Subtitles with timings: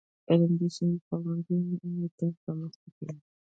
[0.29, 1.53] علم د ستونزو په وړاندې
[1.85, 3.19] انعطاف رامنځته کوي.